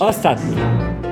[0.00, 1.03] 阿萨姆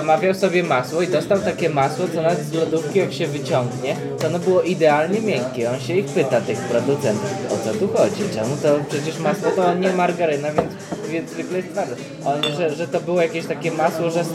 [0.00, 4.26] zamawiał sobie masło i dostał takie masło, co nawet z lodówki jak się wyciągnie, to
[4.26, 5.70] ono było idealnie miękkie.
[5.70, 9.74] On się ich pyta, tych producentów, o co tu chodzi, czemu to przecież masło to
[9.74, 10.72] nie margaryna, więc,
[11.08, 11.96] więc zwykle jest twarde.
[12.24, 14.26] On, że, że to było jakieś takie masło, że 100%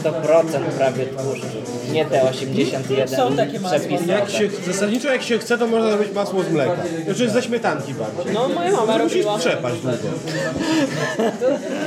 [0.78, 1.46] prawie tłuszczu,
[1.92, 3.78] nie te 81 Są takie masła.
[3.78, 4.12] przepisowe.
[4.12, 6.76] Jak się, zasadniczo jak się chce, to można zrobić masło z mleka.
[7.04, 8.34] Znaczy ze śmietanki bardziej.
[8.34, 9.38] No moja mama Musisz robiła.
[9.38, 9.96] przepaść długo.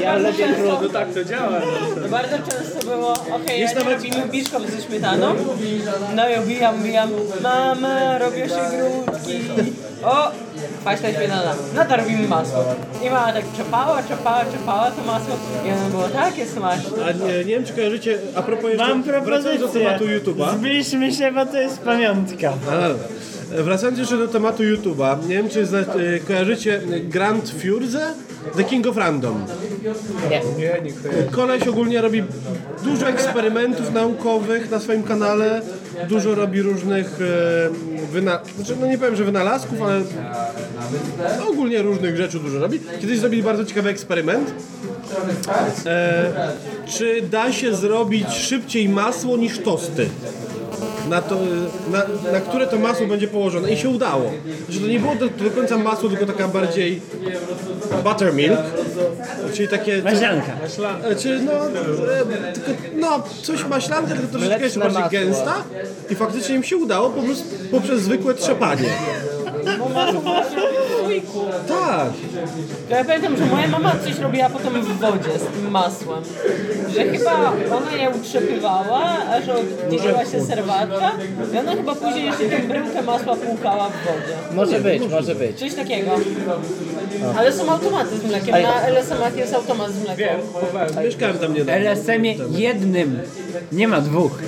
[0.01, 0.89] Ja lubię krótko.
[0.89, 1.61] tak to działa.
[2.03, 5.35] To bardzo często było, okej, Jest ja nie nawet- robimy biszkopt ze śmietaną.
[6.15, 7.09] No i ubijam, ubijam,
[7.41, 9.39] mama, robią się grudki.
[10.03, 10.31] O,
[10.79, 11.53] kwaśna śmietana.
[11.75, 12.63] No to robimy masło.
[13.03, 15.35] I mama tak czepała, czepała, czepała to masło.
[15.65, 17.05] I ono było takie smaczne.
[17.05, 19.81] A nie, nie wiem, czy kojarzycie, a propos jeszcze, Mam wracając do propozycję.
[19.81, 20.57] tematu YouTube'a.
[20.57, 22.53] Zbliżmy się, bo to jest pamiątka.
[22.71, 22.87] A,
[23.63, 25.83] Wracając jeszcze do tematu YouTube'a, nie wiem, czy zna, e,
[26.27, 28.13] kojarzycie Grand Furze?
[28.55, 29.45] The King of Random.
[30.29, 30.41] Nie.
[30.57, 31.23] Nie, nie kojarzę.
[31.31, 32.23] Koleś ogólnie robi
[32.83, 35.61] dużo eksperymentów naukowych na swoim kanale,
[36.09, 38.39] dużo robi różnych e, wyna...
[38.55, 40.01] znaczy, no nie powiem, że wynalazków, ale
[41.39, 42.79] no, ogólnie różnych rzeczy dużo robi.
[43.01, 44.53] Kiedyś zrobili bardzo ciekawy eksperyment.
[45.85, 46.31] E,
[46.87, 50.09] czy da się zrobić szybciej masło niż tosty?
[51.09, 51.35] Na, to,
[51.91, 54.31] na, na które to masło będzie położone i się udało.
[54.69, 57.01] Że to nie było do, do końca masło, tylko taka bardziej
[58.03, 58.59] buttermilk,
[59.53, 60.01] czyli takie...
[60.03, 60.51] Maźlanka.
[61.19, 65.19] Czy no, e, tylko, no, coś maślanka, tylko troszeczkę jeszcze bardziej masło.
[65.19, 65.53] gęsta
[66.09, 68.89] i faktycznie im się udało po prostu poprzez zwykłe trzepanie.
[71.21, 71.51] Słoiku.
[71.67, 72.09] Tak.
[72.89, 76.23] Ja pamiętam, że moja mama coś robiła potem w wodzie z tym masłem.
[76.95, 81.11] Że chyba ona je utrzepywała, a że oddzieliła się serwatka
[81.53, 84.55] i ona chyba później jeszcze tę bryłkę masła płukała w wodzie.
[84.55, 85.59] Może być, może być.
[85.59, 86.11] Coś takiego.
[87.37, 88.51] Ale są automaty z mlekiem.
[88.61, 90.39] Na LSM-ach jest automat z mlekiem.
[91.03, 91.91] Mieszkałem tam niedawno.
[91.91, 93.19] LSM-ie jednym.
[93.71, 94.39] Nie ma dwóch.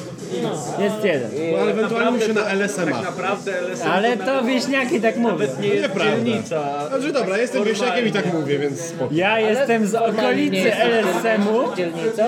[0.79, 1.29] Jest jeden.
[1.51, 2.85] No, ale ewentualnie muszę na LSM.
[2.91, 5.47] Tak naprawdę LSM Ale to wieśniaki tak mówią.
[5.61, 6.15] nie jest Nieprawda.
[6.15, 6.87] dzielnica.
[6.89, 9.09] Znaczy dobra, jestem wieśniakiem i tak mówię, więc spoko.
[9.13, 11.59] Ja jestem z okolicy LSM-u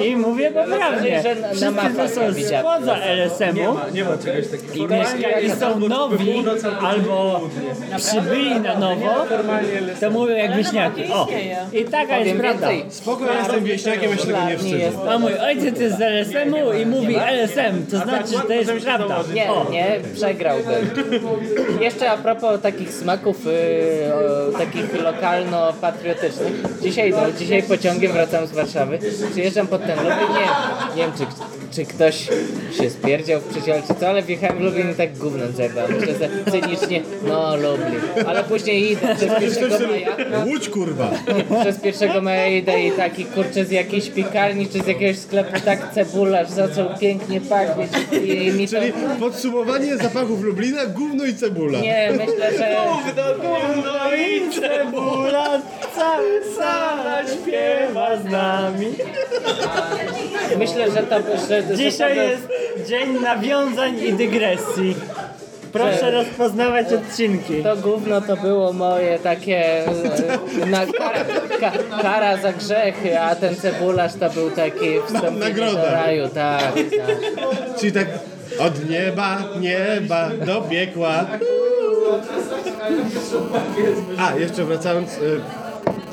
[0.04, 1.22] i mówię poprawnie.
[1.24, 2.66] że na- Wszyscy, mapach co są widziałem.
[2.66, 4.76] spoza LSM-u Nie ma czegoś takiego.
[4.76, 6.44] i, mieszka, i są nowi
[6.82, 7.42] albo
[7.98, 9.26] przybyli na nowo,
[10.00, 11.04] to mówią jak wieśniaki.
[11.14, 11.28] O,
[11.74, 12.68] i taka jest prawda.
[12.90, 15.10] Spoko, ja jestem wieśniakiem, ja się tego nie wstydzę.
[15.10, 19.24] A mój ojciec jest z LSM-u i mówi LSM, to znaczy, że to jest prawda.
[19.34, 20.90] Nie, nie, przegrałbym.
[21.82, 23.52] Jeszcze a propos takich smaków, yy,
[24.14, 26.54] o, takich lokalno-patriotycznych.
[26.82, 29.00] Dzisiaj, no, dzisiaj pociągiem wracam z Warszawy,
[29.32, 31.26] przyjeżdżam pod ten Lublin, nie, nie wiem czy,
[31.76, 32.30] czy ktoś
[32.78, 33.54] się spierdział w
[33.88, 35.88] czy co, ale wjechałem w Lublin i tak gównem zerwał.
[35.90, 38.02] Myślę sobie cynicznie, no Lublin.
[38.28, 40.10] Ale później idę przez 1 maja,
[40.46, 41.10] Łódź kurwa.
[41.62, 45.94] przez 1 maja idę i taki kurczę z jakiejś piekarni czy z jakiegoś sklepu tak
[45.94, 47.81] cebularz zaczął pięknie pachnieć
[48.24, 48.76] i mi to...
[48.80, 51.80] Czyli podsumowanie zapachów Lublina, gówno i cebula.
[51.80, 52.78] Nie, myślę, że...
[53.84, 55.62] No i cebula,
[55.96, 58.88] cały sala śpiewa z nami.
[60.60, 61.16] Myślę, że to...
[61.50, 62.48] Że, że Dzisiaj to jest
[62.88, 64.96] dzień nawiązań i dygresji.
[65.72, 67.64] Proszę rozpoznawać odcinki.
[67.64, 71.26] To gówno to było moje takie e, na kara,
[71.60, 71.72] ka,
[72.02, 75.82] kara za grzechy, a ten cebularz to był taki wstąpienie nagroda.
[75.82, 77.18] do raju, tak, tak.
[77.80, 78.08] Czyli tak
[78.60, 81.26] od nieba, nieba do piekła.
[84.18, 85.18] A, jeszcze wracając.
[85.18, 85.42] y,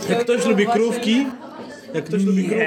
[0.09, 1.27] Jak ktoś lubi krówki,
[1.95, 2.67] jak ktoś lubi krówki,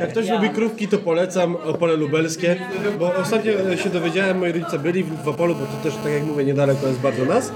[0.00, 2.56] jak ktoś lubi krówki, to polecam Opole Lubelskie,
[2.98, 6.22] bo ostatnio e, się dowiedziałem, moi rodzice byli w Opolu, bo to też, tak jak
[6.22, 7.52] mówię, niedaleko jest bardzo nas,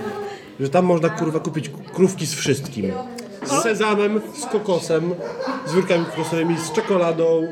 [0.61, 2.93] że tam można kurwa kupić krówki z wszystkim.
[3.45, 5.15] Z sezamem, z kokosem,
[5.67, 7.47] z wyrkami kokosowymi, z czekoladą,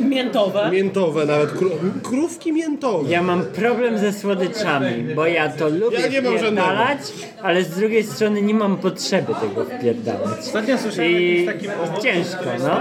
[0.00, 0.70] Miętowe.
[0.72, 3.10] miętowe nawet, kró- krówki miętowe.
[3.10, 6.98] Ja mam problem ze słodyczami, bo ja to lubię Ja nie mam wpierdalać,
[7.42, 10.38] ale z drugiej strony nie mam potrzeby tego wpierdalać.
[10.40, 11.70] Ostatnio słyszałem I takim
[12.02, 12.78] ciężko, no.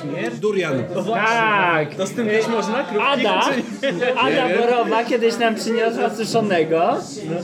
[0.00, 0.38] śmierć.
[0.38, 0.84] Durian.
[1.14, 1.94] Tak.
[1.94, 3.40] To z tym też można krówki Ada?
[4.24, 6.96] Ada Borowa kiedyś nam przyniosła suszonego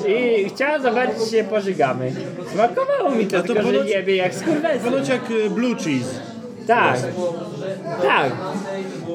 [0.09, 2.13] i chciała zobaczyć, czy się pożygamy.
[2.55, 4.85] Smakowało mi to, A to tylko że ponoć- jebie jak skurwesy.
[4.85, 6.21] Ponoć jak y, blue cheese.
[6.67, 6.97] Tak.
[8.03, 8.33] Tak.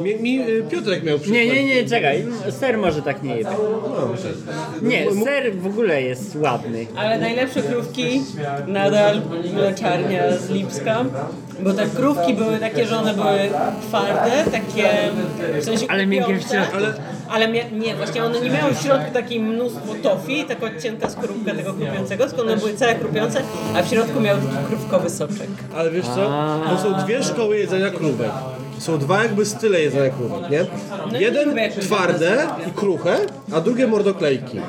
[0.04, 1.44] Mi, mi y, Piotrek miał przykład.
[1.44, 2.26] Nie, nie, nie, czekaj.
[2.50, 3.50] Ser może tak nie jebie.
[4.82, 6.86] Nie, ser w ogóle jest ładny.
[6.96, 8.22] Ale najlepsze krówki
[8.68, 9.22] nadal
[9.54, 11.06] mleczarnia z Lipska,
[11.60, 13.40] bo te krówki były takie, że one były
[13.88, 14.90] twarde, takie
[15.62, 16.76] w sensie Ale miękkie w środku.
[16.78, 16.94] Ale,
[17.30, 21.56] ale mia- nie, właśnie one nie miały w środku takiej mnóstwo tofi, taka odcięta skorupka
[21.56, 23.42] tego krupiącego, tylko one były całe krupiące,
[23.76, 25.48] a w środku miały taki krówkowy soczek.
[25.78, 26.32] Ale wiesz co?
[26.70, 28.32] To są dwie szkoły jedzenia krówek.
[28.80, 30.66] Są dwa jakby style jedzenia krówek, nie?
[31.20, 33.18] Jeden twarde i kruche,
[33.54, 34.62] a drugie mordoklejki.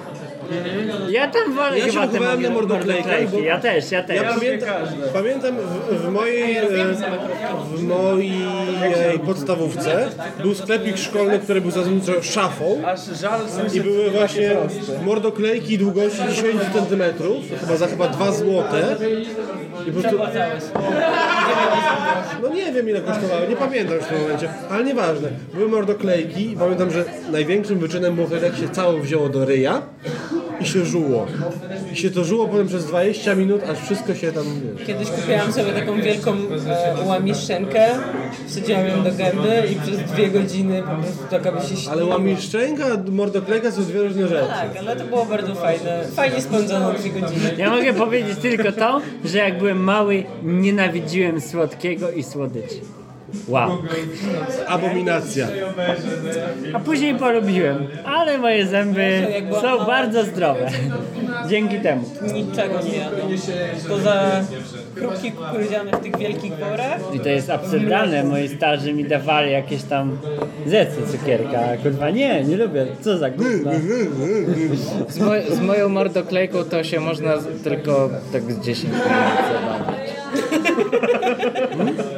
[1.11, 3.33] Ja tam wolę Ja się chyba te wychowałem na mord- mordoklejkach, mordoklejki.
[3.37, 4.17] bo- Ja też, ja też.
[4.17, 4.75] Ja pamiętam,
[5.13, 6.63] pamiętam w, w mojej, e,
[7.75, 8.41] w mojej
[9.27, 10.09] podstawówce
[10.43, 12.83] był sklepik szkolny, który był zasadniczo szafą
[13.75, 14.57] i były właśnie
[15.05, 16.45] mordoklejki długości 10
[16.75, 17.03] cm,
[17.61, 18.97] chyba za chyba 2 złote.
[19.89, 20.19] I po prostu,
[22.43, 25.29] no nie wiem ile kosztowały, nie pamiętam już w tym momencie, ale nieważne.
[25.55, 29.83] Były mordoklejki i pamiętam, że największym wyczynem było jak się cało wzięło do ryja
[30.61, 31.27] i się żuło.
[31.93, 35.53] I się to żuło potem przez 20 minut, aż wszystko się tam, wiesz, Kiedyś kupiłam
[35.53, 36.33] sobie taką wielką
[36.67, 37.89] e, łamiszczenkę,
[38.47, 41.93] wsadziłam ją do gęby i przez dwie godziny po prostu tak aby się śniło.
[41.93, 44.49] Ale łamiszczęga, mordoklejka są dwie różne rzeczy.
[44.49, 46.05] Tak, ale to było bardzo fajne.
[46.15, 47.55] Fajnie spędzono dwie godziny.
[47.57, 52.81] Ja mogę powiedzieć tylko to, że jak byłem mały, nienawidziłem słodkiego i słodyczy.
[53.49, 53.83] Wow.
[54.67, 55.47] Abominacja.
[56.73, 59.27] A później polubiłem, ale moje zęby
[59.63, 60.71] są bardzo zdrowe.
[61.49, 62.03] Dzięki temu.
[62.35, 63.31] Niczego nie jadłam.
[63.89, 64.41] Poza
[64.97, 67.01] chrupki kukurydziane w tych wielkich worach.
[67.15, 68.25] I to jest absurdalne.
[68.25, 70.19] Moi starzy mi dawali jakieś tam
[70.67, 71.59] zecy cukierka.
[71.83, 72.87] Kurwa nie, nie lubię.
[73.01, 73.71] Co za gówno.
[75.09, 77.33] Z, moj, z moją mordoklejką to się można
[77.65, 79.07] tylko tak z 10 minut
[79.53, 80.11] zabawić.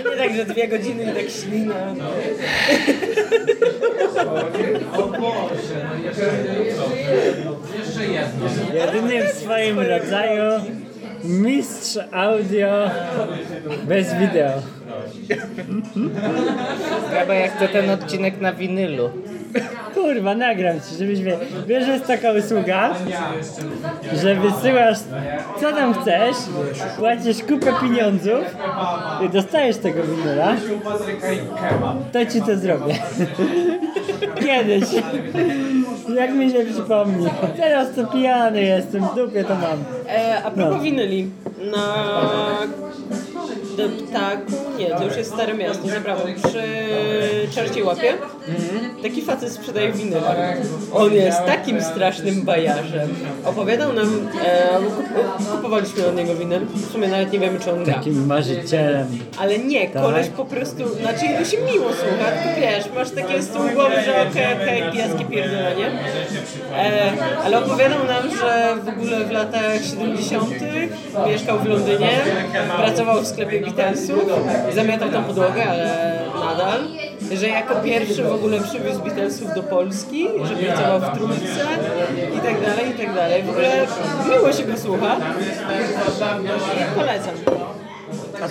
[0.10, 1.74] Nie, tak, że dwie godziny i tak ślina.
[8.74, 10.60] Jedyny w swoim rodzaju
[11.24, 12.90] mistrz audio
[13.84, 14.62] bez wideo.
[17.10, 19.10] Chyba jak to ten odcinek na winylu.
[20.00, 21.36] Kurwa, nagram ci, żebyś wie.
[21.66, 22.90] Wiesz, że jest taka usługa,
[24.22, 24.98] że wysyłasz
[25.60, 26.36] co tam chcesz,
[26.98, 28.40] płacisz kupę pieniądzów
[29.26, 30.54] i dostajesz tego winyla,
[32.12, 32.94] to ci to zrobię.
[34.46, 34.84] Kiedyś.
[36.14, 37.26] Jak mi się przypomni.
[37.56, 39.84] Teraz to pijany jestem, w dupie to mam.
[40.08, 40.82] E, a propos No.
[40.82, 41.30] winyli.
[41.72, 41.94] Na
[43.88, 46.62] Deptaku, nie, to już jest Stare Miasto, za prawo, przy
[47.54, 48.12] Czarciej Łapie.
[49.02, 50.56] Taki facet sprzedaje winyle.
[50.94, 53.08] On jest takim strasznym bajarzem.
[53.44, 57.84] Opowiadał nam, e, kup- kupowaliśmy od niego winyl, w sumie nawet nie wiemy czy on
[57.84, 57.94] gra.
[57.94, 59.06] Takim marzycielem.
[59.38, 63.48] Ale nie, koleś po prostu, znaczy jego się miło słucha, tylko wiesz, masz takie z
[63.48, 65.86] tyłu głowy, że okej, okej, pijackie pierdolenie.
[66.76, 67.12] E,
[67.44, 70.46] ale opowiadał nam, że w ogóle w latach 70.
[71.26, 72.08] mieszkał w Londynie,
[72.76, 74.24] pracował w sklepie Beatlesów,
[74.74, 76.80] zamiatał tam podłogę, ale nadal.
[77.32, 81.66] Że jako pierwszy w ogóle przywiózł Beatlesów do Polski, że pracował w Trójce
[82.36, 83.42] i tak dalej, i tak dalej.
[83.42, 83.86] W ogóle
[84.30, 85.16] miło się go słucha.
[86.96, 87.34] Polecam.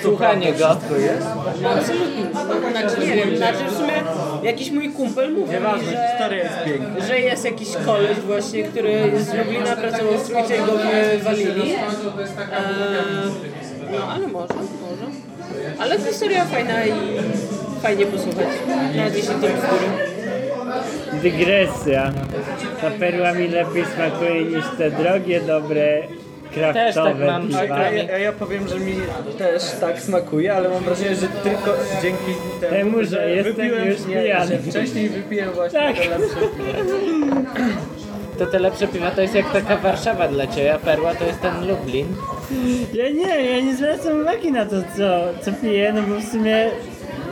[0.02, 0.78] Słuchanie go.
[1.62, 2.26] No, absolutnie.
[2.72, 4.04] Znaczy nie wiem, znaczy w sumie
[4.44, 9.76] jakiś mój kumpel mówił mi, że, że jest jakiś koleś właśnie, który jest z Lublina,
[9.76, 10.72] pracował w trójce i go
[11.12, 11.72] wywalili.
[11.72, 11.78] Eee,
[13.92, 14.54] no ale może.
[15.80, 16.92] Ale historia fajna i
[17.82, 18.48] Fajnie posłuchać.
[19.16, 19.88] Jeśli to bzdury.
[21.22, 22.14] Dygresja.
[22.82, 26.04] Ta perła mi lepiej smakuje niż te drogie, dobre,
[26.54, 27.76] kraftowe tak mam, piwa.
[27.76, 28.96] A ja, a ja powiem, że mi
[29.38, 34.06] też tak smakuje, ale mam wrażenie, że tylko dzięki temu, Temu, że jestem wypiłem, już
[34.06, 34.48] nie, pijany.
[34.48, 35.96] że wcześniej wypiłem właśnie Tak.
[35.98, 37.36] te lepsze piwo.
[38.39, 41.41] To te lepsze piwa to jest jak taka Warszawa dla Ciebie, a Perła to jest
[41.41, 42.08] ten Lublin.
[42.93, 46.72] Ja nie, ja nie zwracam uwagi na to, co, co piję, no bo w sumie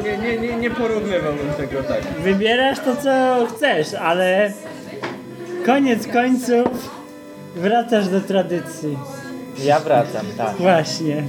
[0.03, 2.01] Nie, nie, nie, nie porównywałbym tego tak.
[2.23, 4.51] wybierasz to, co chcesz, ale
[5.65, 6.67] koniec końców
[7.55, 8.97] wracasz do tradycji.
[9.63, 10.55] Ja wracam, tak.
[10.55, 11.23] Właśnie.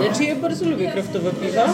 [0.00, 1.64] Znaczy ja bardzo lubię kraftowe piwa.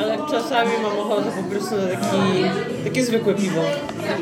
[0.00, 2.44] Ale czasami mam ochotę po prostu na taki,
[2.84, 3.60] takie zwykłe piwo.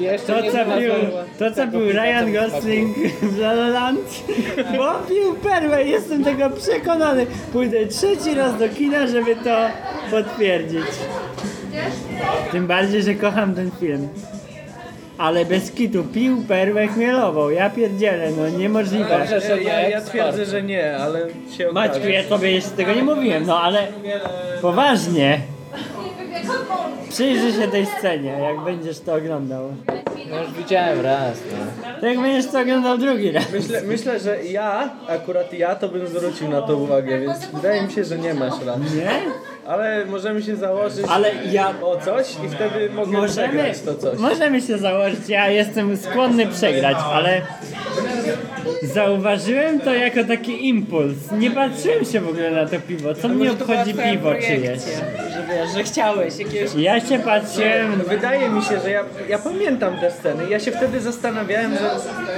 [0.00, 3.38] Jeszcze To nie co pił, znalazłem to, co tego pił piwa, Ryan co Gosling w
[3.38, 4.24] La La Land,
[4.76, 7.26] bo pił perłę, jestem tego przekonany.
[7.52, 9.56] Pójdę trzeci raz do kina, żeby to
[10.10, 10.86] potwierdzić.
[12.52, 14.08] Tym bardziej, że kocham ten film.
[15.18, 19.18] Ale bez kitu pił perłę chmielową, ja pierdzielę, no niemożliwe.
[19.18, 21.20] Dobrze, że Ja, ja, twierdzę, że nie, ale
[21.56, 22.10] się Maćku, okaże.
[22.12, 23.86] ja tobie jeszcze tego nie mówiłem, no ale
[24.62, 25.40] poważnie.
[27.08, 29.72] Przyjrzyj się tej scenie, jak będziesz to oglądał.
[30.30, 31.90] No już widziałem raz, no.
[32.00, 33.52] To jak będziesz to oglądał drugi raz.
[33.52, 37.92] Myślę, myślę, że ja, akurat ja, to bym zwrócił na to uwagę, więc wydaje mi
[37.92, 38.96] się, że nie masz racji.
[38.98, 39.10] Nie?
[39.68, 44.18] Ale możemy się założyć Ale ja o coś i wtedy mogę Możemy, przegrać to coś.
[44.18, 47.40] możemy się założyć, ja jestem skłonny przegrać, ale
[48.82, 51.14] zauważyłem to jako taki impuls.
[51.38, 53.14] Nie patrzyłem się w ogóle na to piwo.
[53.14, 54.80] Co mnie obchodzi piwo czyjeś?
[55.56, 56.74] Wiesz, że chciałeś jakiegoś...
[56.74, 60.50] Ja się patrzyłem, Wydaje mi się, że ja, ja pamiętam te sceny.
[60.50, 61.90] Ja się wtedy zastanawiałem, że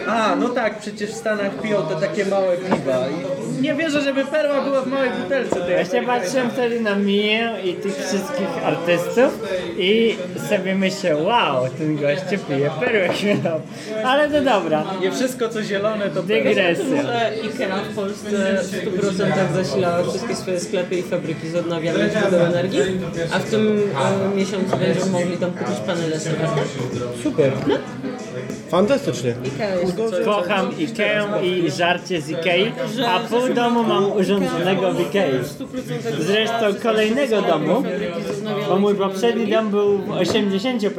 [0.07, 3.05] a, no tak, przecież w Stanach piją te takie małe piwa.
[3.09, 7.55] I nie wierzę, żeby perła była w małej butelce ja się patrzyłem wtedy na Miję
[7.65, 9.49] i tych wszystkich artystów
[9.79, 10.17] i
[10.49, 13.61] sobie myślę, wow, ten gościu pije perłę chmielową.
[14.05, 16.85] Ale to dobra, Nie wszystko co zielone to dygresja.
[17.45, 22.81] IKEA w Polsce w 100% zasilała wszystkie swoje sklepy i fabryki z odnawialnych źródeł energii,
[23.33, 23.83] a w tym
[24.33, 26.63] e, miesiącu będziemy mogli tam kupić panele solarne.
[27.23, 27.53] Super.
[28.69, 29.35] Fantastycznie.
[29.45, 32.73] IKEA jest Kocham Ikeę i żarcie z Ikei,
[33.07, 35.39] a pół domu mam urządzonego w Ikei.
[36.21, 37.83] Zresztą kolejnego domu,
[38.69, 40.91] bo mój poprzedni dom był w 80%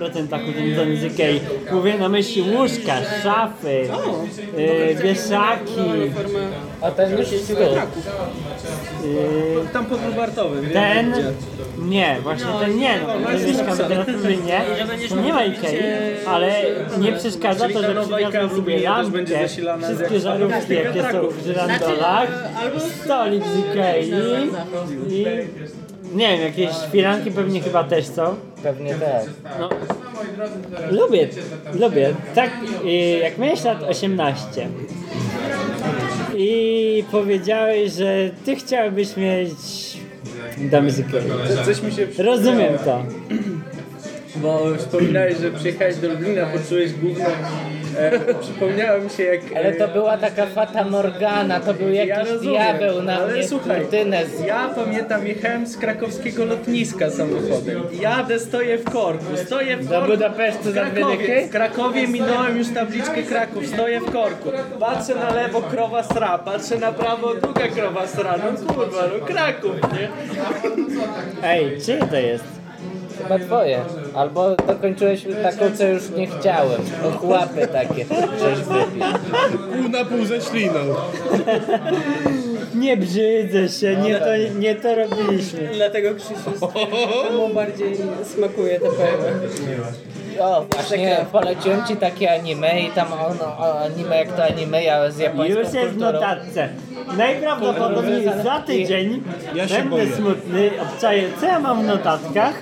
[0.50, 1.40] urządzony z Ikei.
[1.72, 3.88] Mówię na myśli łóżka, szafy,
[4.58, 6.12] yy, wieszaki,
[6.82, 7.76] A ten już tu.
[9.08, 10.66] yy, Tam pod Lubartowym.
[10.66, 11.14] wiem, ten...
[11.90, 14.62] Nie, właśnie ten nie, no, mieszkam teraz w Lublinie,
[15.10, 15.78] to nie ma Ikei,
[16.28, 16.62] ale
[17.00, 17.94] nie przeszkadza to, że
[18.48, 19.48] w sobie lampkę,
[19.84, 22.30] wszystkie żarówki jakie są w żyrandolach,
[23.04, 24.12] stolik z Ikei
[25.10, 25.26] i
[26.14, 28.36] nie wiem, jakieś firanki pewnie chyba też są.
[28.64, 29.24] Pewnie tak.
[29.60, 29.70] No,
[30.92, 31.30] lubię,
[31.80, 32.14] lubię.
[32.36, 32.52] Tak,
[32.86, 34.68] y, jak miałeś lat 18
[36.38, 39.50] i powiedziałeś, że ty chciałbyś mieć
[41.00, 41.66] Ikei.
[41.66, 43.04] Coś mi się Rozumiem to.
[44.36, 47.26] Bo wspominałeś, że przyjechałeś do Lublina, poczułeś gówno.
[48.30, 49.42] E, przypomniało mi się jak...
[49.54, 53.48] e, Ale to była taka fata Morgana, to był jakiś rozumiem, diabeł na ale mnie
[53.48, 54.46] słuchaj, kurtynę z...
[54.46, 57.84] Ja pamiętam, jechałem z krakowskiego lotniska samochodem.
[58.02, 60.12] Jadę, stoję w korku, stoję w Do korku.
[60.12, 64.50] Budapesztu w za Krakowie, w Krakowie minąłem już tabliczkę Kraków, stoję w korku.
[64.80, 68.36] Patrzę na lewo, krowa sra, patrzę na prawo, druga krowa sra.
[68.38, 70.10] No kurwa, no Kraków, nie?
[71.44, 72.59] Ej, czyje to jest?
[73.24, 73.80] Chyba twoje.
[74.16, 76.82] Albo dokończyłeś taką, co już nie chciałem.
[77.08, 78.06] Ochłapy takie,
[78.40, 79.04] żeś wypił.
[79.74, 80.80] Pół na pół ze śliną.
[82.76, 85.70] Nie brzydzę się, nie to, nie to robiliśmy.
[85.74, 86.72] Dlatego Krzysiu
[87.38, 89.32] mu bardziej smakuje te perły.
[90.40, 95.12] O, właśnie poleciłem ci takie anime i tam ono, o, anime jak to anime, ja
[95.12, 96.70] z japońską Już jest w notatce.
[97.18, 99.24] Najprawdopodobniej za tydzień
[99.56, 100.16] Ja będę boję.
[100.16, 102.54] smutny, obczaję co ja mam w notatkach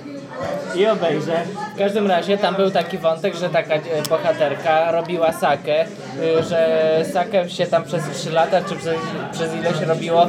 [0.74, 1.42] i obejrzę.
[1.74, 7.04] W każdym razie tam był taki wątek, że taka e, bohaterka robiła sakę, y, że
[7.12, 8.96] sakę się tam przez 3 lata, czy przez,
[9.32, 10.28] przez ileś robiło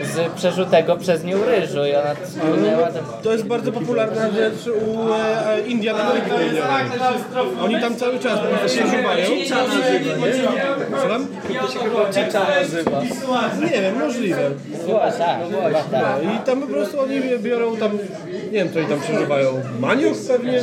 [0.00, 3.04] z przerzutego przez nią ryżu i ona tym.
[3.22, 5.96] To jest bardzo popularna rzecz u e, e, Indian.
[7.60, 8.38] Oni tam cały czas
[8.72, 9.26] się nazywa, nie?
[11.00, 11.26] Słucham?
[11.60, 13.02] To się chyba cicza nazywa.
[13.62, 14.50] Nie wiem, możliwe.
[14.86, 16.22] Chyba tak, chyba tak.
[16.36, 17.98] I tam po prostu oni biorą tam,
[18.44, 20.60] nie wiem co oni tam przeżywają, maniok pewnie?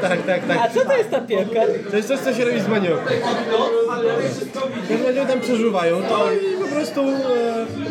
[0.00, 0.72] Tak, tak, A tak.
[0.72, 1.60] co to jest ta pielka?
[1.90, 3.02] To jest coś, co się robi z manioku.
[4.90, 7.87] Jak maniok tam przeżywają, to i po prostu e,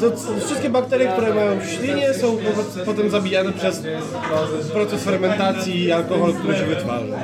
[0.00, 3.82] to wszystkie bakterie, które mają w ślinie są po- potem zabijane przez
[4.72, 7.16] proces fermentacji i alkohol, który się wytwarza.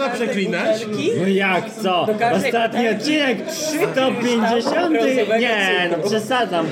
[0.00, 0.86] Można przeklinać?
[1.20, 2.06] No jak co?
[2.36, 3.38] Ostatni odcinek
[3.92, 4.92] 150.
[4.92, 6.66] brązowego Nie, no przesadzam.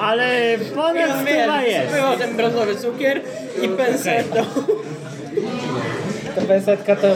[0.00, 1.94] Ale ponad on chyba jest.
[1.94, 3.20] Było ten brązowy cukier
[3.62, 4.44] i pensetą.
[6.34, 7.08] To pensetka to...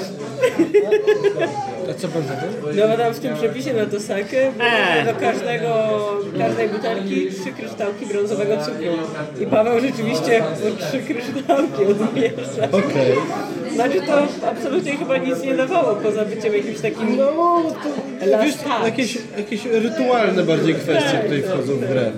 [1.90, 2.47] A co pan za to?
[2.76, 5.04] No bo tam w tym przepisie na to sakę było E.
[5.04, 5.69] do każdego,
[6.38, 8.92] każdej butelki trzy kryształki brązowego cukru.
[9.40, 12.64] I Paweł rzeczywiście po trzy kryształki odmiesza.
[12.73, 13.16] Okej.
[13.75, 17.17] Znaczy to absolutnie chyba nic nie dawało, poza byciem jakimś takim...
[17.17, 17.33] No,
[17.83, 22.12] to Last jakieś, jakieś rytualne bardziej kwestie tutaj wchodzą w grę.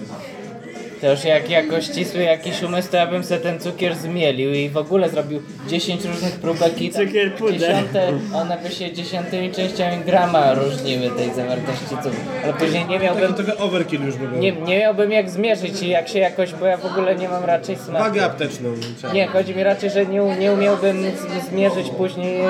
[1.04, 4.68] To już jak jako ścisły jakiś umysł, to ja bym sobie ten cukier zmielił i
[4.68, 7.58] w ogóle zrobił 10 różnych próbek i Cukier puder.
[7.58, 12.11] dziesiąte, one by się dziesiątymi częściami grama różniły tej zawartości cukru.
[12.44, 14.38] Ale później nie miałbym, trochę overkill już by był.
[14.38, 17.44] nie, nie miałbym jak zmierzyć i jak się jakoś, bo ja w ogóle nie mam
[17.44, 18.04] raczej smaku.
[18.04, 18.68] Wagę apteczną.
[18.99, 19.12] trzeba.
[19.12, 22.42] Nie, chodzi mi raczej, że nie, nie umiałbym z- zmierzyć później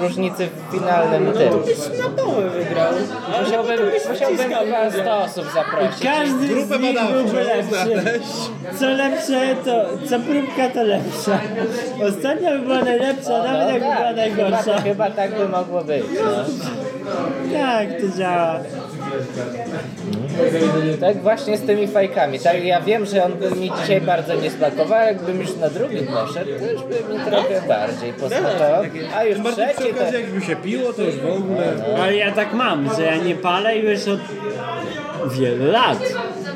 [0.00, 1.50] różnicy w finalnym tym.
[1.98, 2.92] Na połę wygrał.
[3.44, 3.78] Musiałbym,
[4.12, 6.02] musiałbym chyba 100 osób zaprosić.
[6.02, 7.83] Każdy z Grupę nich badawczą byłby lepszy.
[8.80, 11.40] Co lepsze, to co próbka to lepsza.
[12.08, 14.80] Ostatnia by była najlepsza, nawet jak by była chyba, najgorsza.
[14.82, 16.04] chyba tak by mogło być.
[16.24, 16.44] No.
[17.52, 18.60] Tak to działa.
[21.00, 22.38] Tak właśnie z tymi fajkami.
[22.38, 25.70] Tak, ja wiem, że on by mi dzisiaj bardzo nie smakował, ale jakbym już na
[25.70, 28.84] drugi poszedł, to już by mi trochę bardziej posmakował.
[29.16, 30.18] A już Bardziej przy trzeci to...
[30.18, 31.72] jakby się piło, to już w ogóle...
[32.02, 34.20] Ale ja tak mam, że ja nie palę już od
[35.32, 35.98] wielu lat.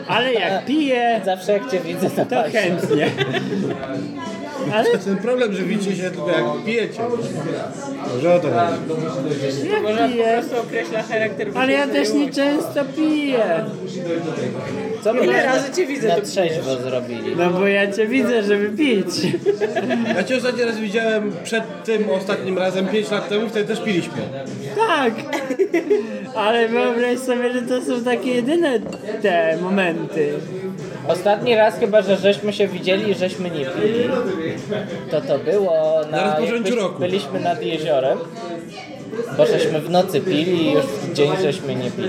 [0.09, 3.11] Ale jak piję, Zawsze jak cię widzę, to, to chętnie.
[4.73, 7.01] Ale Ten problem, że widzicie się tylko jak pijecie.
[8.15, 9.69] Może o to chodzi.
[9.71, 13.65] jak Może po piję, prostu określa charakter ale ja też nie często piję.
[15.05, 17.37] Co by Ile razy cię widzę, Na to trzeźwo zrobili.
[17.37, 19.07] No bo ja cię widzę, żeby pić.
[20.17, 24.23] Ja cię ostatni raz widziałem przed tym ostatnim razem 5 lat temu, wtedy też piliśmy.
[24.77, 25.13] Tak.
[26.35, 28.81] Ale wyobraź sobie, że to są takie jedyne
[29.23, 30.33] te momenty.
[31.09, 34.09] Ostatni raz chyba, że żeśmy się widzieli i żeśmy nie pili.
[35.11, 36.17] To to było na...
[36.17, 36.99] Na rozpoczęciu roku.
[37.01, 38.19] Byliśmy nad jeziorem.
[39.37, 42.09] Bo żeśmy w nocy pili i już w dzień żeśmy nie pili.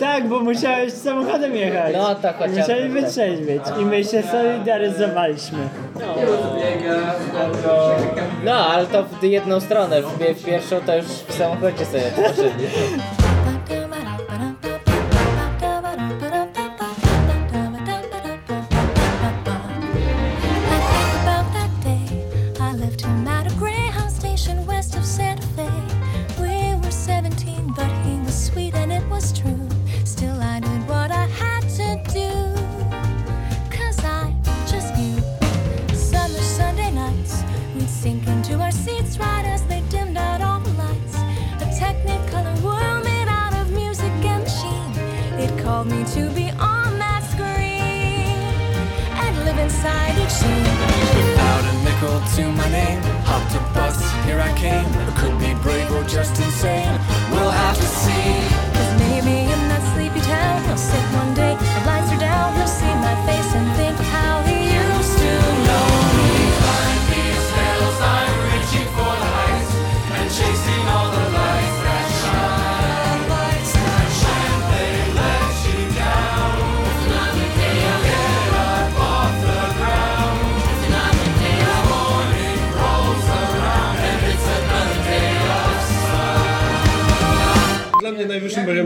[0.00, 1.94] Tak, bo musiałeś samochodem jechać.
[1.96, 3.02] No, tak, chociażby, Musieli tak.
[3.02, 5.58] wytrzeźwieć i my się solidaryzowaliśmy.
[8.44, 10.02] No, ale to w jedną stronę.
[10.02, 10.06] W,
[10.40, 12.52] w pierwszą to już w samochodzie sobie tworzyli.
[45.72, 48.36] called me to be on that screen
[49.24, 50.76] and live inside each scene.
[51.16, 54.84] Without a nickel to my name, hopped a bus, here I came.
[55.16, 56.92] Could be brave or just insane.
[57.30, 58.51] We'll have to see.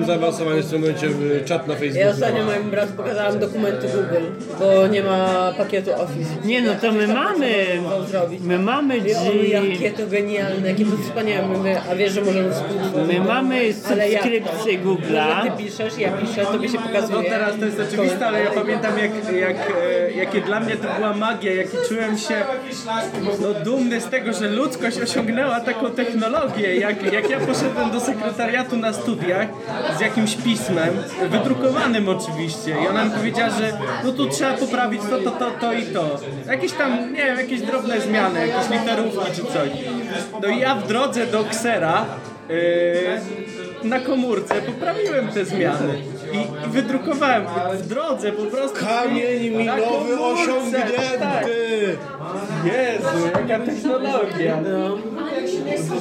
[0.04, 1.08] Zaawansowania jest w tym momencie
[1.44, 2.10] czat na Ja Facebooku.
[2.10, 4.26] ostatnio mojemu bratu pokazałam dokumenty Google,
[4.58, 6.30] bo nie ma pakietu Office.
[6.44, 7.54] Nie no, to my mamy,
[8.40, 8.98] my mamy
[9.48, 11.48] jakie to genialne, jakie to wspaniałe.
[11.48, 13.18] Mówię, a wiesz, że możemy współtworzyć.
[13.18, 13.74] My mamy jak?
[13.76, 15.42] subskrypcję Google'a.
[15.42, 17.30] Ty piszesz, ja piszę, tobie się No pokazuje.
[17.30, 21.12] teraz to jest oczywiste, ale ja pamiętam jak, jak, e, jakie dla mnie to była
[21.14, 22.34] magia, jaki czułem się
[23.40, 26.76] no, dumny z tego, że ludzkość osiągnęła taką technologię.
[26.76, 29.48] Jak, jak ja poszedłem do sekretariatu na studiach
[29.98, 30.94] z jakimś pismem,
[31.30, 33.72] wydrukowanym oczywiście i ona mi powiedziała, że
[34.04, 36.20] no tu trzeba poprawić to, to, to, to i to.
[36.46, 39.68] Jakieś tam, nie wiem, jakieś drobne zmiany, jakieś literówki czy coś.
[40.42, 42.04] No i ja w drodze do ksera
[42.48, 42.56] yy,
[43.84, 48.78] na komórce poprawiłem te zmiany i, i wydrukowałem w drodze po prostu.
[48.86, 51.18] Kamień milowy osiągnięty!
[51.18, 51.46] Tak.
[52.64, 54.60] Jezu, jaka technologia.
[54.60, 54.98] No.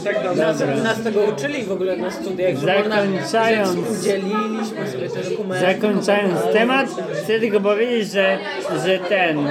[0.03, 0.37] Tak.
[0.37, 3.69] Nas, nas tego uczyli w ogóle na studiach, że można, Zakończając.
[3.69, 5.65] że udzieliliśmy sobie te dokumenty.
[5.65, 6.89] Zakończając temat,
[7.23, 8.37] chcę tylko powiedzieć, że,
[8.85, 9.47] że ten,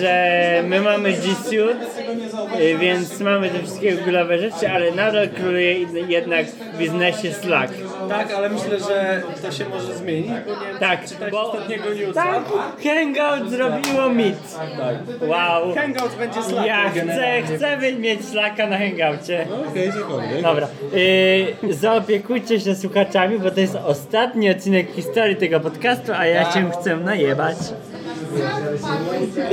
[0.00, 1.76] że my mamy G Suite,
[2.60, 5.78] y, więc mamy te wszystkie google'owe rzeczy, ale nadal króluje
[6.08, 7.72] jednak w biznesie Slack.
[8.08, 12.22] Tak, ale myślę, że to się może zmienić, bo nie Tak, czytać bo ostatniego newsa.
[12.22, 12.42] tak,
[12.84, 14.36] Hangout zrobiło Meet.
[15.20, 15.74] Wow.
[15.74, 16.66] Hangout będzie Slack.
[16.66, 19.46] Ja chcę, mieć Slacka na Hangoucie.
[19.70, 20.42] Okej, cokolwiek.
[20.42, 20.68] Dobra,
[21.62, 26.70] yy, zaopiekujcie się słuchaczami, bo to jest ostatni odcinek historii tego podcastu, a ja się
[26.70, 27.56] chcę najebać.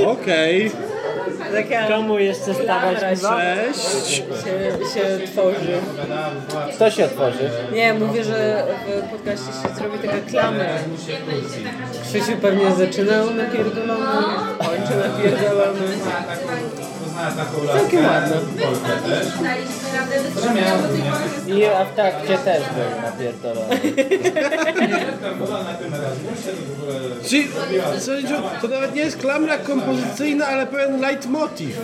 [0.06, 0.70] Okej,
[1.52, 3.22] Taka Komu jeszcze stawać cześć.
[3.22, 4.22] się,
[4.94, 5.78] się tworzy.
[6.74, 7.50] Kto się otworzy?
[7.72, 8.66] Nie, mówię, że
[9.06, 10.66] w podcaście się zrobi taka klamra.
[12.02, 14.26] Krzysiu pewnie zaczynał napierdolony,
[14.58, 15.86] kończy napierdolony.
[17.72, 18.36] Całkiem ładne.
[21.46, 23.80] I a w takcie też był napierdolony.
[27.28, 27.48] Czyli,
[28.62, 31.76] to nawet nie jest klamra kompozycyjna, ale pewien leitmotiv.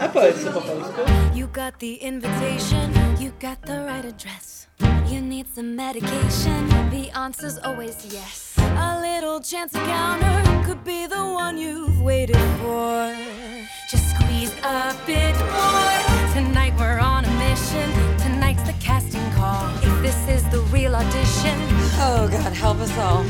[0.00, 1.00] A powiedz co po polsku.
[1.34, 4.66] You got the invitation, you got the right address.
[5.10, 8.47] You need some medication, the answer's always yes.
[8.80, 13.14] A little chance encounter could be the one you've waited for.
[13.90, 16.32] Just squeeze a bit more.
[16.32, 17.88] Tonight we're on a mission,
[18.18, 19.66] tonight's the casting call.
[19.82, 21.56] If this is the real audition,
[22.00, 23.24] Oh, God, help us all.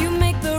[0.00, 0.53] you make the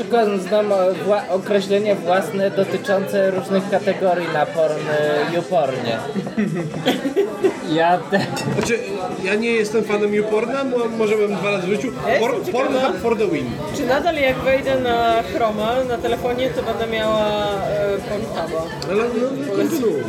[0.00, 0.68] przykład znam
[1.06, 4.72] wła- określenie własne dotyczące różnych kategorii na porn,
[5.30, 5.98] e, YouPornie.
[7.72, 8.20] Ja te...
[8.54, 8.78] Znaczy,
[9.24, 11.92] ja nie jestem fanem YouPorna, mo- może byłem dwa razy w życiu.
[12.20, 12.64] Por, jestem ciekawa.
[12.64, 13.50] Pornhub for the win.
[13.76, 18.62] Czy nadal jak wejdę na Chroma na telefonie, to będę miała e, Pornhuba?
[18.90, 20.02] Ale no, no, kontynuuj.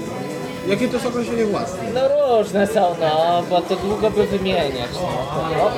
[0.67, 1.79] Jakie to są określenie własne?
[1.93, 2.01] No
[2.37, 4.91] różne są, no, bo to długo by wymieniać.
[4.93, 5.71] No,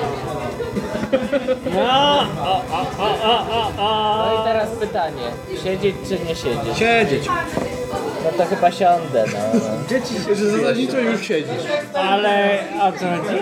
[1.75, 5.23] No, o, o, o, o, o, no i teraz pytanie,
[5.63, 6.77] siedzieć czy nie siedzieć?
[6.77, 7.27] Siedzieć.
[8.23, 9.59] No to chyba siądę, no.
[10.29, 10.35] no.
[10.35, 11.63] Że zasadniczo już siedzisz.
[11.93, 13.39] Ale o co chodzi?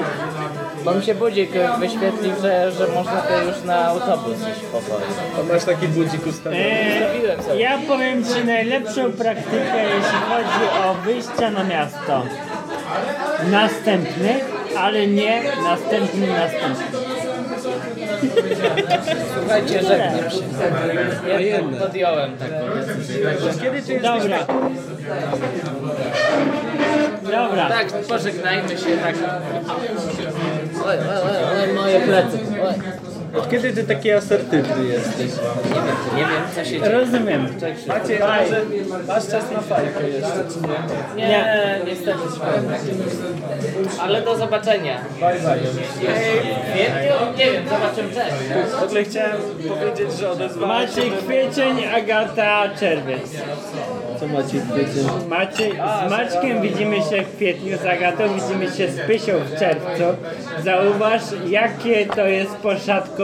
[0.85, 5.03] Bo mi się budzik wyświetlił, że, że można to już na autobus iść powoli.
[5.35, 6.63] To masz taki budzik ustawiony.
[6.63, 7.59] E, Zrobiłem sobie.
[7.59, 12.23] ja powiem Ci najlepszą praktykę, jeśli chodzi o wyjścia na miasto.
[13.51, 14.39] Następny,
[14.77, 16.97] ale nie następny, następny.
[19.39, 21.43] Słuchajcie, żegnam się.
[21.43, 23.33] Jedną podjąłem taką decyzję.
[23.61, 24.37] Kiedy ty Dobra.
[27.23, 27.69] Dobra.
[27.69, 29.15] Tak, pożegnajmy się tak.
[30.83, 32.71] おいおいおいおいもうくなっちお
[33.07, 35.31] い Od kiedy ty taki asertywny jesteś?
[35.65, 36.91] Nie wiem, nie wiem co się dzieje.
[36.91, 37.47] Rozumiem.
[37.87, 38.61] Macie, może
[39.07, 40.61] masz czas na fajkę jeszcze, czy
[41.15, 41.27] nie?
[41.27, 42.19] Nie, niestety
[43.99, 45.01] Ale do zobaczenia.
[45.19, 45.57] Bye bye.
[46.73, 47.37] Kwietniu?
[47.37, 48.35] Nie wiem, zobaczymy cześć.
[48.79, 53.31] W ogóle chciałem powiedzieć, że odezwałem się Maciej Kwiecień, Agata Czerwiec.
[54.19, 55.03] Co Maciej kwietniu?
[55.29, 55.71] Maciej,
[56.07, 60.03] z Maćkiem widzimy się w kwietniu, z Agatą widzimy się z Pysią w czerwcu.
[60.63, 62.55] Zauważ, jakie to jest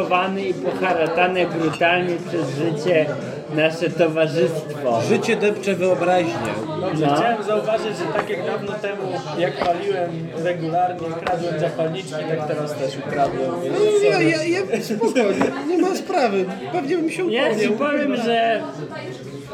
[0.02, 3.06] poszatkowane i poharatane brutalnie przez życie
[3.56, 5.02] nasze towarzystwo.
[5.10, 6.34] Życie depcze wyobraźnię.
[6.82, 7.16] Dobrze, No.
[7.16, 9.02] chciałem zauważyć, że tak jak dawno temu,
[9.38, 10.10] jak paliłem
[10.44, 13.76] regularnie, kradłem zapalniczki, tak teraz też ukradłem, więc...
[14.04, 16.46] No, ja, ja, ja spokojnie, nie ma sprawy.
[16.72, 17.92] Pewnie bym się Ja ci upomniał.
[17.92, 18.62] powiem, że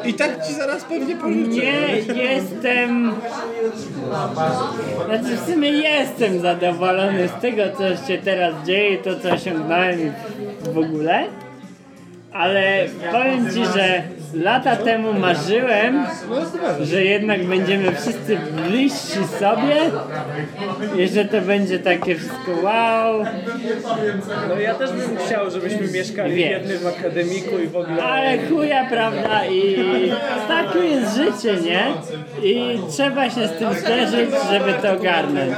[0.05, 1.49] I tak ci zaraz pewnie pożyczę.
[2.13, 3.13] nie jestem...
[5.05, 10.13] Znaczy w sumie jestem zadowolony z tego, co się teraz dzieje, to co osiągnąłem
[10.63, 11.23] w ogóle.
[12.33, 16.05] Ale powiem ci, że lata temu marzyłem,
[16.81, 19.75] że jednak będziemy wszyscy bliżsi sobie
[20.97, 23.25] i że to będzie takie wszystko wow.
[24.49, 28.03] No ja też bym chciał, żebyśmy mieszkali w jednym akademiku i w ogóle...
[28.03, 29.45] Ale chuja, prawda?
[29.45, 30.11] I
[30.47, 31.85] takie jest życie, nie?
[32.49, 35.53] I trzeba się z tym zderzyć, żeby to ogarnąć.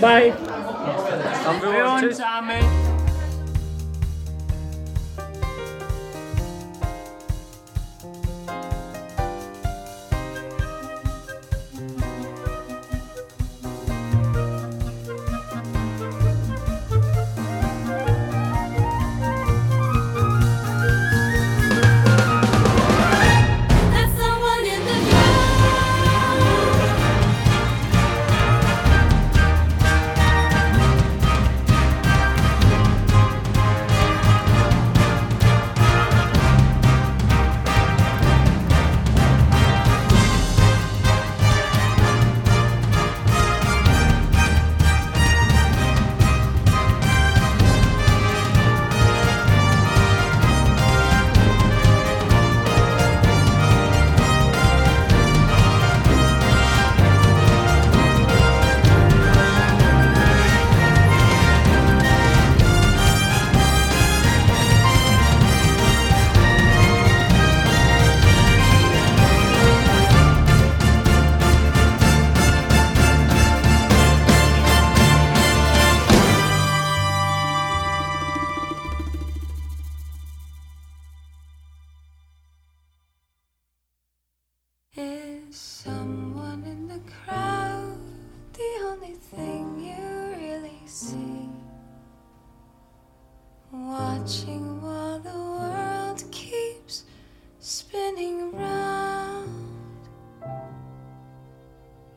[0.00, 0.32] Bye.
[1.60, 2.81] Wyłączamy.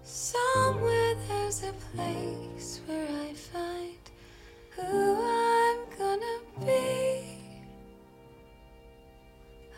[0.07, 3.97] Somewhere there's a place where I find
[4.69, 7.23] who I'm gonna be.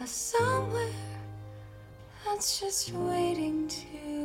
[0.02, 0.90] A somewhere
[2.26, 4.17] that's just waiting to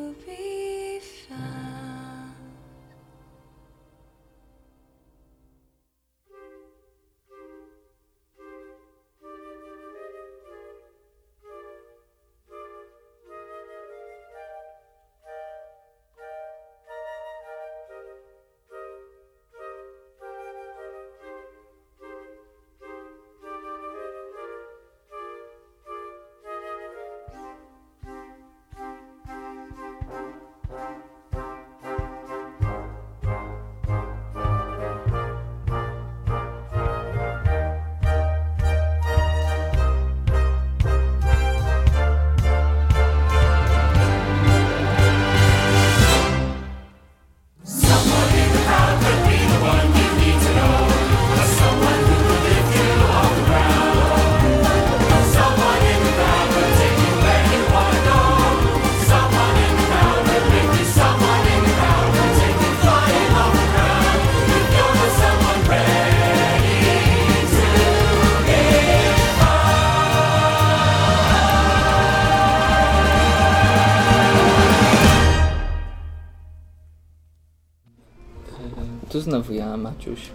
[80.07, 80.31] ja, Maciuś.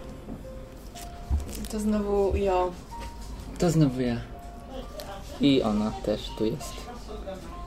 [1.72, 2.72] To znowu jo.
[3.58, 4.16] To znowu ja.
[5.40, 6.72] I ona też tu jest.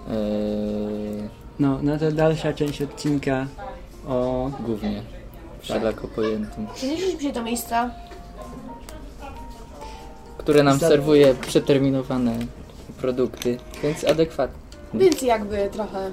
[0.07, 3.47] Yy, No, no to dalsza część odcinka
[4.07, 4.51] o...
[4.59, 5.03] głównie.
[5.61, 6.67] Wszelako pojętym.
[6.75, 7.89] Przenieśliśmy się do miejsca.
[10.37, 12.35] Które nam Za- serwuje przeterminowane
[13.01, 14.59] produkty, więc adekwatnie.
[14.93, 16.11] Więc jakby trochę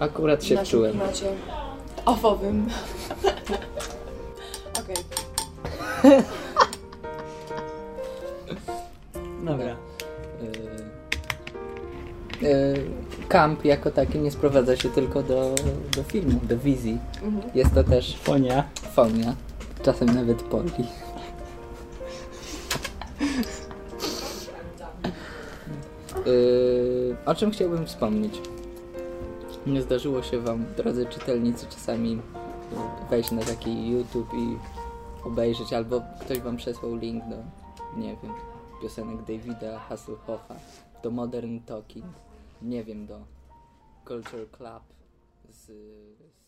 [0.00, 0.90] Akurat się naszym wczułem.
[0.92, 1.26] klimacie
[2.06, 2.66] ofowym.
[4.86, 6.22] Okej.
[9.44, 9.76] Dobra.
[12.42, 12.84] Yy,
[13.28, 15.54] kamp jako taki nie sprowadza się tylko do,
[15.96, 16.98] do filmu, do wizji.
[17.54, 18.64] Jest to też Fonia.
[18.92, 19.34] fonia,
[19.82, 20.70] czasem nawet poli.
[26.26, 28.40] Yy, o czym chciałbym wspomnieć?
[29.66, 32.18] Nie zdarzyło się Wam, drodzy czytelnicy, czasami
[33.10, 34.58] wejść na taki YouTube i
[35.26, 37.36] obejrzeć, albo ktoś Wam przesłał link do,
[37.96, 38.32] nie wiem,
[38.82, 40.54] piosenek Davida Hasselhoffa,
[41.02, 42.06] do Modern Talking,
[42.62, 43.20] nie wiem, do
[44.08, 44.82] Culture Club
[45.50, 46.45] z, z